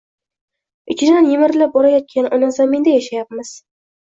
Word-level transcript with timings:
Ichidan 0.93 1.27
yemirilib 1.31 1.75
borayotgan 1.75 2.31
Ona 2.39 2.51
zaminda 2.57 2.97
yashayapmiz 2.97 3.55